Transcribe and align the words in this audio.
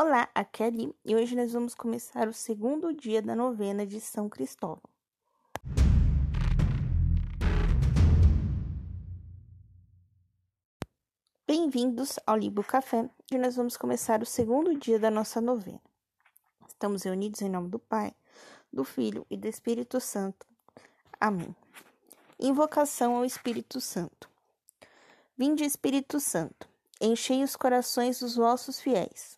Olá, 0.00 0.28
aqui 0.32 0.62
é 0.62 0.66
Ali 0.66 0.94
e 1.04 1.16
hoje 1.16 1.34
nós 1.34 1.52
vamos 1.52 1.74
começar 1.74 2.28
o 2.28 2.32
segundo 2.32 2.94
dia 2.94 3.20
da 3.20 3.34
novena 3.34 3.84
de 3.84 4.00
São 4.00 4.28
Cristóvão. 4.28 4.80
Bem-vindos 11.44 12.16
ao 12.24 12.36
Libo 12.36 12.62
Café 12.62 13.10
e 13.28 13.36
nós 13.36 13.56
vamos 13.56 13.76
começar 13.76 14.22
o 14.22 14.24
segundo 14.24 14.78
dia 14.78 15.00
da 15.00 15.10
nossa 15.10 15.40
novena. 15.40 15.82
Estamos 16.68 17.02
reunidos 17.02 17.42
em 17.42 17.48
nome 17.48 17.68
do 17.68 17.80
Pai, 17.80 18.14
do 18.72 18.84
Filho 18.84 19.26
e 19.28 19.36
do 19.36 19.48
Espírito 19.48 20.00
Santo. 20.00 20.46
Amém. 21.20 21.56
Invocação 22.38 23.16
ao 23.16 23.24
Espírito 23.24 23.80
Santo. 23.80 24.30
Vinde, 25.36 25.64
Espírito 25.64 26.20
Santo, 26.20 26.68
enchei 27.00 27.42
os 27.42 27.56
corações 27.56 28.20
dos 28.20 28.36
vossos 28.36 28.78
fiéis 28.78 29.37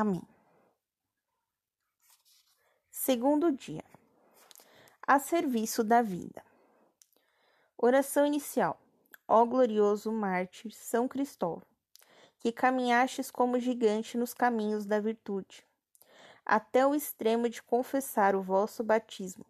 Amém. 0.00 0.22
Segundo 2.88 3.50
dia. 3.50 3.82
A 5.04 5.18
serviço 5.18 5.82
da 5.82 6.02
vida. 6.02 6.40
Oração 7.76 8.24
inicial. 8.24 8.80
Ó 9.26 9.44
glorioso 9.44 10.12
mártir 10.12 10.70
São 10.72 11.08
Cristóvão, 11.08 11.64
que 12.38 12.52
caminhastes 12.52 13.28
como 13.28 13.58
gigante 13.58 14.16
nos 14.16 14.32
caminhos 14.32 14.86
da 14.86 15.00
virtude, 15.00 15.66
até 16.46 16.86
o 16.86 16.94
extremo 16.94 17.48
de 17.48 17.60
confessar 17.60 18.36
o 18.36 18.40
vosso 18.40 18.84
batismo, 18.84 19.44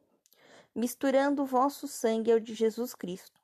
misturando 0.74 1.42
o 1.42 1.46
vosso 1.46 1.86
sangue 1.86 2.32
ao 2.32 2.40
de 2.40 2.54
Jesus 2.54 2.94
Cristo. 2.94 3.38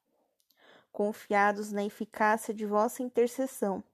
Confiados 0.90 1.70
na 1.70 1.84
eficácia 1.84 2.54
de 2.54 2.64
vossa 2.64 3.02
intercessão, 3.02 3.84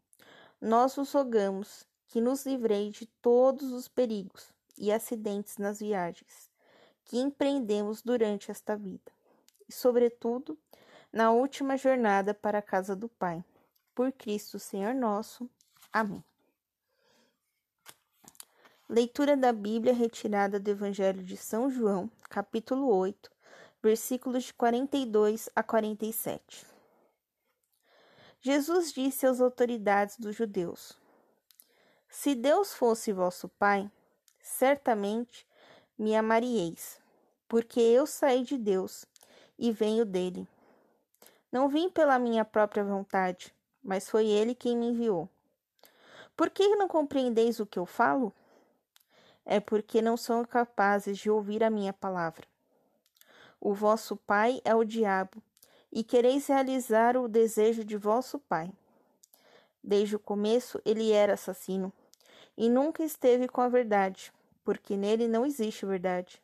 nós 0.60 0.94
vos 0.94 1.10
rogamos 1.10 1.89
que 2.10 2.20
nos 2.20 2.44
livrei 2.44 2.90
de 2.90 3.06
todos 3.22 3.72
os 3.72 3.88
perigos 3.88 4.52
e 4.76 4.92
acidentes 4.92 5.56
nas 5.56 5.78
viagens 5.78 6.50
que 7.04 7.18
empreendemos 7.18 8.02
durante 8.02 8.50
esta 8.50 8.76
vida, 8.76 9.10
e, 9.68 9.72
sobretudo, 9.72 10.56
na 11.12 11.32
última 11.32 11.76
jornada 11.76 12.32
para 12.32 12.58
a 12.58 12.62
casa 12.62 12.94
do 12.94 13.08
Pai. 13.08 13.44
Por 13.94 14.12
Cristo 14.12 14.60
Senhor 14.60 14.94
nosso. 14.94 15.50
Amém. 15.92 16.22
Leitura 18.88 19.36
da 19.36 19.52
Bíblia 19.52 19.92
retirada 19.92 20.60
do 20.60 20.70
Evangelho 20.70 21.22
de 21.22 21.36
São 21.36 21.70
João, 21.70 22.10
capítulo 22.28 22.92
8, 22.94 23.30
versículos 23.82 24.44
de 24.44 24.54
42 24.54 25.48
a 25.54 25.62
47. 25.62 26.66
Jesus 28.40 28.92
disse 28.92 29.26
às 29.26 29.40
autoridades 29.40 30.16
dos 30.16 30.36
judeus: 30.36 30.99
se 32.10 32.34
Deus 32.34 32.74
fosse 32.74 33.12
vosso 33.12 33.48
Pai, 33.48 33.88
certamente 34.42 35.46
me 35.96 36.16
amarieis, 36.16 37.00
porque 37.48 37.80
eu 37.80 38.04
saí 38.04 38.42
de 38.42 38.58
Deus 38.58 39.06
e 39.56 39.70
venho 39.70 40.04
dele. 40.04 40.46
Não 41.52 41.68
vim 41.68 41.88
pela 41.88 42.18
minha 42.18 42.44
própria 42.44 42.82
vontade, 42.84 43.54
mas 43.82 44.10
foi 44.10 44.26
ele 44.26 44.56
quem 44.56 44.76
me 44.76 44.88
enviou. 44.88 45.28
Por 46.36 46.50
que 46.50 46.74
não 46.74 46.88
compreendeis 46.88 47.60
o 47.60 47.66
que 47.66 47.78
eu 47.78 47.86
falo? 47.86 48.32
É 49.46 49.60
porque 49.60 50.02
não 50.02 50.16
são 50.16 50.44
capazes 50.44 51.16
de 51.16 51.30
ouvir 51.30 51.62
a 51.62 51.70
minha 51.70 51.92
palavra. 51.92 52.44
O 53.60 53.72
vosso 53.72 54.16
pai 54.16 54.60
é 54.64 54.74
o 54.74 54.84
diabo, 54.84 55.40
e 55.92 56.02
quereis 56.02 56.48
realizar 56.48 57.16
o 57.16 57.28
desejo 57.28 57.84
de 57.84 57.96
vosso 57.96 58.38
pai. 58.38 58.72
Desde 59.82 60.16
o 60.16 60.20
começo 60.20 60.80
ele 60.84 61.12
era 61.12 61.34
assassino 61.34 61.92
e 62.60 62.68
nunca 62.68 63.02
esteve 63.02 63.48
com 63.48 63.62
a 63.62 63.68
verdade, 63.70 64.30
porque 64.62 64.94
nele 64.94 65.26
não 65.26 65.46
existe 65.46 65.86
verdade. 65.86 66.42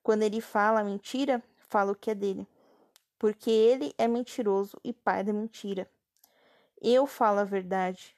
Quando 0.00 0.22
ele 0.22 0.40
fala 0.40 0.84
mentira, 0.84 1.42
fala 1.56 1.90
o 1.90 1.96
que 1.96 2.12
é 2.12 2.14
dele, 2.14 2.46
porque 3.18 3.50
ele 3.50 3.92
é 3.98 4.06
mentiroso 4.06 4.78
e 4.84 4.92
pai 4.92 5.24
da 5.24 5.32
mentira. 5.32 5.90
Eu 6.80 7.04
falo 7.04 7.40
a 7.40 7.44
verdade, 7.44 8.16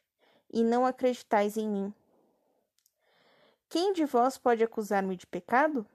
e 0.52 0.62
não 0.62 0.84
acreditais 0.84 1.56
em 1.56 1.66
mim. 1.66 1.94
Quem 3.70 3.94
de 3.94 4.04
vós 4.04 4.36
pode 4.36 4.62
acusar-me 4.62 5.16
de 5.16 5.26
pecado? 5.26 5.86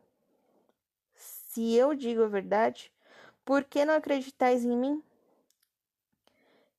Se 1.13 1.75
eu 1.75 1.93
digo 1.93 2.23
a 2.23 2.27
verdade, 2.27 2.91
por 3.45 3.63
que 3.63 3.85
não 3.85 3.93
acreditais 3.93 4.65
em 4.65 4.75
mim? 4.75 5.03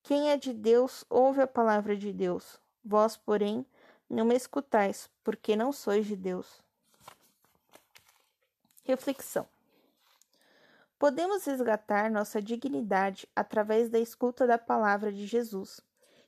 Quem 0.03 0.33
é 0.33 0.37
de 0.37 0.53
Deus 0.53 1.05
ouve 1.09 1.41
a 1.43 1.47
palavra 1.47 1.97
de 1.97 2.13
Deus. 2.13 2.61
Vós, 2.85 3.17
porém, 3.17 3.65
não 4.09 4.25
me 4.25 4.37
escutais, 4.37 5.11
porque 5.25 5.57
não 5.57 5.73
sois 5.73 6.07
de 6.07 6.17
Deus. 6.17 6.63
Reflexão. 8.85 9.47
Podemos 10.99 11.45
resgatar 11.45 12.11
nossa 12.11 12.41
dignidade 12.41 13.29
através 13.35 13.91
da 13.91 13.99
escuta 13.99 14.47
da 14.47 14.57
palavra 14.57 15.13
de 15.13 15.27
Jesus 15.27 15.81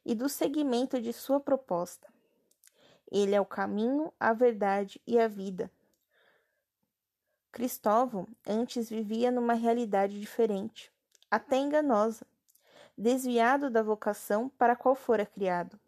e 0.04 0.14
do 0.14 0.28
seguimento 0.28 1.00
de 1.00 1.12
sua 1.12 1.40
proposta. 1.40 2.08
Ele 3.10 3.34
é 3.34 3.40
o 3.40 3.46
caminho, 3.46 4.12
a 4.20 4.32
verdade 4.32 5.00
e 5.06 5.18
a 5.18 5.28
vida. 5.28 5.70
Cristóvão 7.50 8.28
antes 8.46 8.90
vivia 8.90 9.30
numa 9.30 9.54
realidade 9.54 10.20
diferente, 10.20 10.92
até 11.30 11.56
enganosa, 11.56 12.26
desviado 12.96 13.70
da 13.70 13.82
vocação 13.82 14.50
para 14.50 14.74
a 14.74 14.76
qual 14.76 14.94
fora 14.94 15.24
criado 15.24 15.78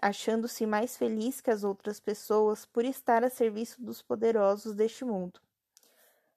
achando-se 0.00 0.64
mais 0.66 0.96
feliz 0.96 1.40
que 1.40 1.50
as 1.50 1.64
outras 1.64 1.98
pessoas 2.00 2.64
por 2.64 2.84
estar 2.84 3.24
a 3.24 3.30
serviço 3.30 3.82
dos 3.82 4.00
poderosos 4.00 4.74
deste 4.74 5.04
mundo. 5.04 5.40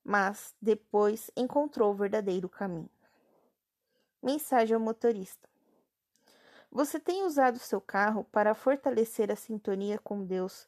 Mas 0.03 0.55
depois 0.61 1.29
encontrou 1.35 1.91
o 1.91 1.95
verdadeiro 1.95 2.49
caminho. 2.49 2.89
Mensagem 4.21 4.73
ao 4.73 4.79
motorista: 4.79 5.47
Você 6.71 6.99
tem 6.99 7.23
usado 7.23 7.59
seu 7.59 7.79
carro 7.79 8.23
para 8.31 8.55
fortalecer 8.55 9.31
a 9.31 9.35
sintonia 9.35 9.99
com 9.99 10.25
Deus, 10.25 10.67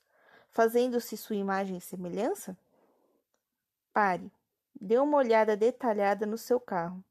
fazendo-se 0.51 1.17
sua 1.17 1.35
imagem 1.35 1.77
e 1.77 1.81
semelhança? 1.81 2.57
Pare, 3.91 4.31
dê 4.79 4.97
uma 4.97 5.17
olhada 5.17 5.55
detalhada 5.55 6.25
no 6.25 6.37
seu 6.37 6.59
carro. 6.59 7.03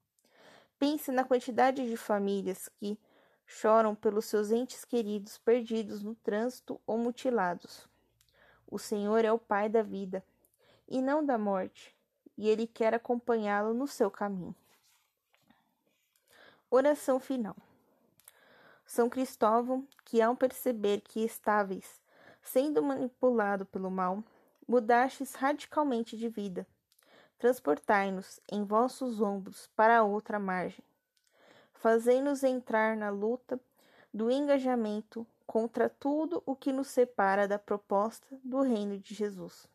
Pense 0.79 1.13
na 1.13 1.25
quantidade 1.25 1.89
de 1.89 1.97
famílias 1.97 2.69
que 2.69 2.99
choram 3.53 3.95
pelos 3.95 4.25
seus 4.25 4.51
entes 4.51 4.85
queridos 4.85 5.37
perdidos 5.37 6.03
no 6.03 6.15
trânsito 6.15 6.81
ou 6.87 6.97
mutilados. 6.97 7.87
O 8.67 8.79
Senhor 8.79 9.25
é 9.25 9.31
o 9.31 9.39
Pai 9.39 9.69
da 9.69 9.83
vida 9.83 10.25
e 10.89 11.03
não 11.03 11.25
da 11.25 11.37
morte, 11.37 11.95
e 12.37 12.49
Ele 12.49 12.67
quer 12.67 12.95
acompanhá-lo 12.95 13.75
no 13.75 13.87
seu 13.87 14.11
caminho. 14.11 14.55
Oração 16.71 17.21
final. 17.21 17.55
São 18.87 19.11
Cristóvão, 19.11 19.87
que 20.05 20.23
ao 20.23 20.35
perceber 20.35 21.03
que 21.03 21.21
estáveis, 21.23 22.01
sendo 22.43 22.83
manipulado 22.83 23.67
pelo 23.67 23.91
mal, 23.91 24.25
mudastes 24.67 25.35
radicalmente 25.35 26.17
de 26.17 26.29
vida. 26.29 26.67
Transportai-nos 27.39 28.41
em 28.51 28.65
vossos 28.65 29.21
ombros 29.21 29.69
para 29.77 30.03
outra 30.03 30.39
margem 30.39 30.83
fazei-nos 31.83 32.45
entrar 32.45 32.97
na 32.97 33.11
luta 33.11 33.61
do 34.15 34.31
engajamento 34.31 35.27
contra 35.45 35.89
tudo 35.89 36.41
o 36.47 36.55
que 36.55 36.73
nos 36.73 36.87
separa 36.87 37.49
da 37.49 37.59
proposta 37.59 38.39
do 38.45 38.63
reino 38.63 38.97
de 39.01 39.13
Jesus. 39.13 39.67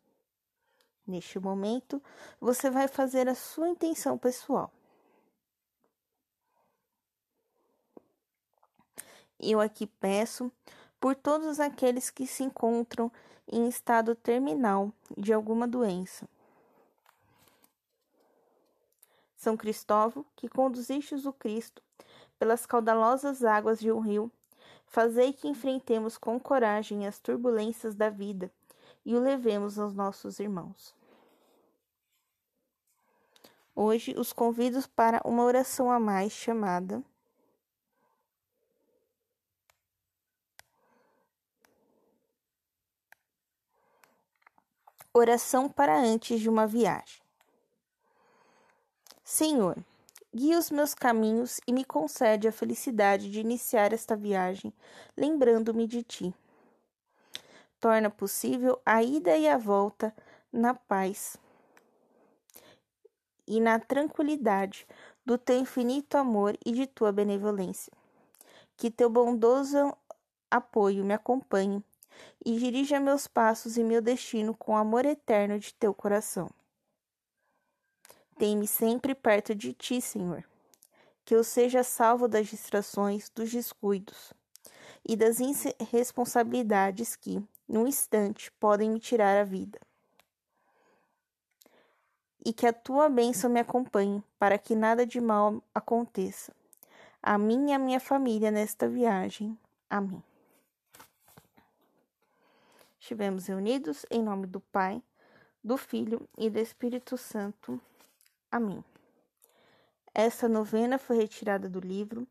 Neste 1.06 1.38
momento, 1.38 2.02
você 2.40 2.70
vai 2.70 2.88
fazer 2.88 3.28
a 3.28 3.36
sua 3.36 3.68
intenção 3.68 4.18
pessoal. 4.18 4.72
Eu 9.38 9.60
aqui 9.60 9.86
peço 9.86 10.50
por 11.02 11.14
todos 11.14 11.60
aqueles 11.60 12.10
que 12.10 12.26
se 12.26 12.42
encontram 12.42 13.12
em 13.52 13.68
estado 13.68 14.16
terminal 14.16 14.94
de 15.18 15.34
alguma 15.34 15.68
doença. 15.68 16.26
São 19.38 19.56
Cristóvão, 19.56 20.26
que 20.36 20.50
conduzistes 20.50 21.26
o 21.26 21.32
Cristo 21.32 21.82
pelas 22.38 22.66
caudalosas 22.66 23.46
águas 23.46 23.80
de 23.80 23.92
um 23.92 24.00
rio, 24.00 24.30
Fazei 24.88 25.34
que 25.34 25.48
enfrentemos 25.48 26.18
com 26.18 26.40
coragem 26.40 27.06
as 27.06 27.20
turbulências 27.20 27.94
da 27.94 28.10
vida 28.10 28.52
e 29.06 29.16
o 29.16 29.20
levemos 29.20 29.78
aos 29.78 29.94
nossos 29.94 30.40
irmãos. 30.40 30.96
Hoje 33.76 34.16
os 34.18 34.34
convido 34.34 34.80
para 34.96 35.22
uma 35.24 35.44
oração 35.44 35.92
a 35.92 36.00
mais 36.00 36.32
chamada 36.32 37.04
Oração 45.14 45.68
para 45.68 46.00
antes 46.00 46.40
de 46.40 46.48
uma 46.48 46.68
viagem. 46.68 47.27
Senhor, 49.30 49.76
guia 50.34 50.58
os 50.58 50.72
meus 50.72 50.94
caminhos 50.94 51.60
e 51.68 51.74
me 51.74 51.84
concede 51.84 52.48
a 52.48 52.52
felicidade 52.52 53.30
de 53.30 53.42
iniciar 53.42 53.92
esta 53.92 54.16
viagem, 54.16 54.72
lembrando-me 55.18 55.86
de 55.86 56.02
ti. 56.02 56.34
Torna 57.78 58.10
possível 58.10 58.82
a 58.86 59.04
ida 59.04 59.36
e 59.36 59.46
a 59.46 59.58
volta 59.58 60.16
na 60.50 60.74
paz 60.74 61.36
e 63.46 63.60
na 63.60 63.78
tranquilidade 63.82 64.88
do 65.26 65.38
teu 65.38 65.60
infinito 65.60 66.18
amor 66.18 66.58
e 66.66 66.72
de 66.72 66.88
tua 66.88 67.12
benevolência. 67.12 67.92
Que 68.78 68.90
teu 68.90 69.10
bondoso 69.10 69.94
apoio 70.50 71.04
me 71.04 71.14
acompanhe 71.14 71.84
e 72.46 72.58
dirija 72.58 72.98
meus 72.98 73.28
passos 73.28 73.76
e 73.76 73.84
meu 73.84 74.02
destino 74.02 74.56
com 74.56 74.72
o 74.72 74.78
amor 74.78 75.06
eterno 75.06 75.60
de 75.60 75.74
teu 75.74 75.94
coração. 75.94 76.50
Tem-me 78.38 78.68
sempre 78.68 79.16
perto 79.16 79.56
de 79.56 79.74
ti, 79.74 80.00
Senhor, 80.00 80.44
que 81.26 81.34
eu 81.36 81.44
seja 81.44 81.84
salvo 81.84 82.28
das 82.28 82.48
distrações, 82.48 83.30
dos 83.30 83.52
descuidos 83.52 84.32
e 85.04 85.16
das 85.16 85.40
irresponsabilidades 85.40 87.16
que, 87.16 87.44
num 87.68 87.88
instante, 87.88 88.52
podem 88.54 88.92
me 88.92 89.00
tirar 89.00 89.42
a 89.42 89.44
vida. 89.44 89.80
E 92.46 92.54
que 92.54 92.68
a 92.68 92.72
tua 92.72 93.10
bênção 93.10 93.50
me 93.50 93.60
acompanhe, 93.60 94.24
para 94.38 94.58
que 94.58 94.76
nada 94.76 95.06
de 95.06 95.20
mal 95.20 95.62
aconteça, 95.74 96.54
a 97.22 97.38
mim 97.40 97.72
e 97.72 97.74
a 97.74 97.80
minha 97.80 98.00
família 98.00 98.52
nesta 98.52 98.88
viagem. 98.88 99.58
Amém. 99.90 100.24
Estivemos 103.00 103.48
reunidos 103.48 104.06
em 104.12 104.22
nome 104.22 104.46
do 104.46 104.60
Pai, 104.60 105.02
do 105.64 105.76
Filho 105.76 106.30
e 106.38 106.50
do 106.50 106.60
Espírito 106.60 107.18
Santo. 107.18 107.82
Amém. 108.52 108.84
Esta 110.14 110.48
novena 110.48 110.98
foi 110.98 111.18
retirada 111.18 111.70
do 111.70 111.80
livro 111.80 112.28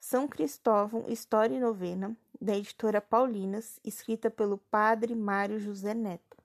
São 0.00 0.26
Cristóvão, 0.26 1.04
História 1.08 1.54
e 1.54 1.60
Novena, 1.60 2.16
da 2.40 2.56
editora 2.56 3.00
Paulinas, 3.00 3.78
escrita 3.84 4.30
pelo 4.30 4.58
padre 4.58 5.14
Mário 5.14 5.60
José 5.60 5.94
Neto. 5.94 6.36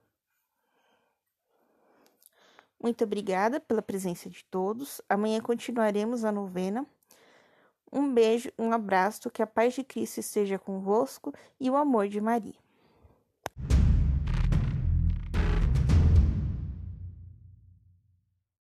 Muito 2.80 3.02
obrigada 3.02 3.58
pela 3.60 3.80
presença 3.80 4.28
de 4.28 4.44
todos. 4.44 5.00
Amanhã 5.08 5.40
continuaremos 5.40 6.22
a 6.22 6.30
novena. 6.30 6.84
Um 7.90 8.12
beijo, 8.12 8.52
um 8.58 8.72
abraço, 8.72 9.30
que 9.30 9.42
a 9.42 9.46
paz 9.46 9.72
de 9.72 9.82
Cristo 9.82 10.20
esteja 10.20 10.58
convosco 10.58 11.32
e 11.58 11.70
o 11.70 11.76
amor 11.76 12.08
de 12.08 12.20
Maria. 12.20 12.64